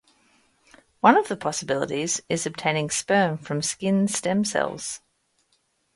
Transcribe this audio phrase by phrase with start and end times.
[1.01, 4.99] One of the possibilities is obtaining sperm from skin stem cells.